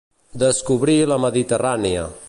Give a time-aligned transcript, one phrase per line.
[0.43, 2.09] Descobrir la Mediterrània.